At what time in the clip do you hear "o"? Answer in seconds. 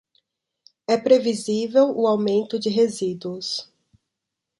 1.95-2.07